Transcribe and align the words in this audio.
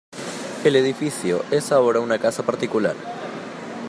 El 0.63 0.75
edificio 0.77 1.45
es 1.51 1.71
ahora 1.71 1.99
una 1.99 2.17
casa 2.17 2.41
particular. 2.41 2.95